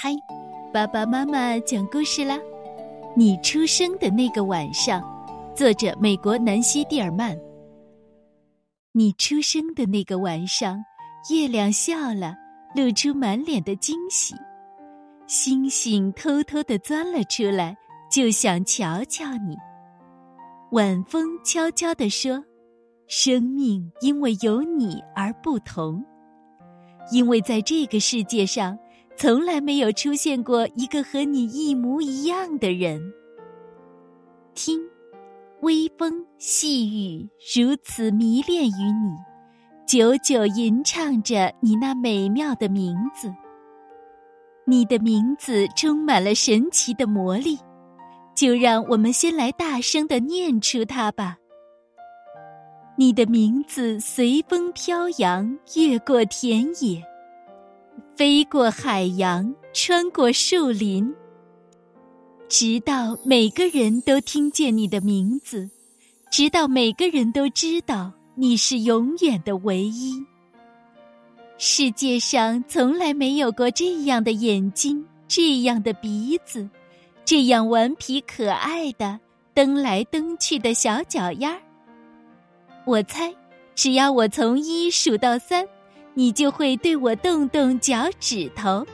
[0.00, 0.14] 嗨，
[0.72, 2.38] 爸爸妈妈讲故事啦！
[3.16, 5.02] 你出生的那个晚上，
[5.56, 7.36] 作者美国南希·蒂尔曼。
[8.92, 10.78] 你出生的那个晚上，
[11.32, 12.36] 月亮笑了，
[12.76, 14.36] 露出满脸的惊喜。
[15.26, 17.76] 星星偷偷的钻了出来，
[18.08, 19.56] 就想瞧瞧你。
[20.70, 22.44] 晚风悄悄地说
[23.08, 26.04] ：“生命因为有你而不同，
[27.10, 28.78] 因为在这个世界上。”
[29.18, 33.12] 从来没有出现过一个和你一模一样的人。
[34.54, 34.80] 听，
[35.60, 39.16] 微风细雨如此迷恋于你，
[39.88, 43.28] 久久吟唱着你那美妙的名字。
[44.64, 47.58] 你的名字充满了神奇的魔力，
[48.36, 51.38] 就让我们先来大声的念出它吧。
[52.96, 57.02] 你的名字随风飘扬，越过田野。
[58.18, 61.14] 飞过海洋，穿过树林，
[62.48, 65.70] 直到每个人都听见你的名字，
[66.28, 70.20] 直到每个人都知道你是永远的唯一。
[71.58, 76.68] 世界上从来没有过这样的眼睛，这样的鼻子，
[77.24, 79.20] 这样顽皮可爱的
[79.54, 81.62] 蹬来蹬去的小脚丫儿。
[82.84, 83.32] 我猜，
[83.76, 85.64] 只要我从一数到三。
[86.14, 88.86] 你就会对我动动脚趾头。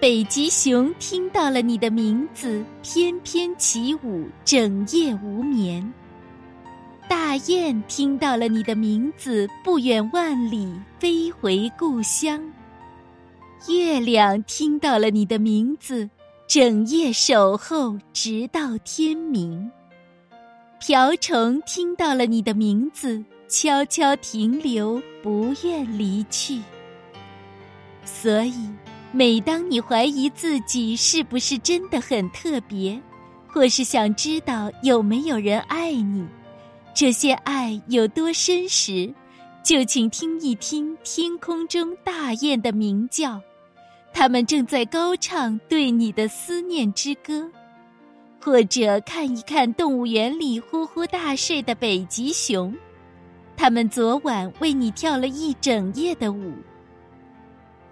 [0.00, 5.92] 北极熊听到了你的名字，翩翩起舞，整夜无眠。
[7.08, 12.40] 大雁听到了你的名字，不远万里飞回故乡。
[13.68, 16.08] 月亮听到了你的名字，
[16.46, 19.70] 整夜守候，直到天明。
[20.78, 23.24] 瓢虫听到了你的名字。
[23.48, 26.60] 悄悄停留，不愿离去。
[28.04, 28.68] 所以，
[29.10, 33.00] 每当你怀疑自己是不是真的很特别，
[33.46, 36.26] 或是想知道有没有人爱你，
[36.94, 39.12] 这些爱有多深时，
[39.64, 43.40] 就请听一听天空中大雁的鸣叫，
[44.12, 47.50] 它们正在高唱对你的思念之歌；
[48.40, 52.74] 或者看一看动物园里呼呼大睡的北极熊。
[53.58, 56.54] 他们昨晚为你跳了一整夜的舞，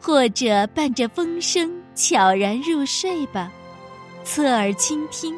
[0.01, 3.51] 或者伴着风声悄然入睡吧，
[4.23, 5.37] 侧耳倾听，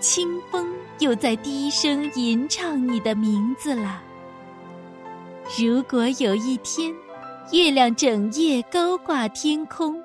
[0.00, 4.02] 清风又在低声吟唱你的名字了。
[5.56, 6.92] 如果有一天，
[7.52, 9.96] 月亮整夜高挂天空，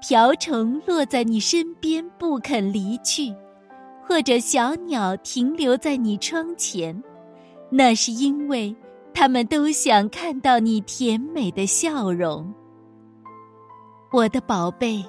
[0.00, 3.32] 瓢虫落在你身边不肯离去，
[4.04, 7.00] 或者小鸟停留在你窗前，
[7.70, 8.74] 那是因为。
[9.18, 12.52] 他们都想看到你甜美的笑容，
[14.12, 15.02] 我的宝贝。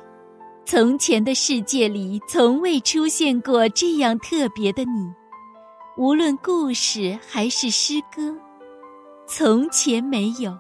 [0.66, 5.12] 从前的世界里，从未出现过这样特别的你，
[5.97, 8.34] 无论故事还是诗歌，
[9.28, 10.57] 从前没有，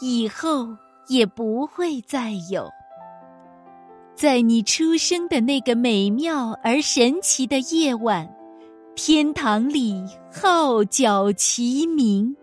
[0.00, 0.66] 以后
[1.08, 2.66] 也不会再有。
[4.14, 8.26] 在你出生的那个美妙而神奇的夜晚，
[8.96, 12.34] 天堂里号角齐鸣。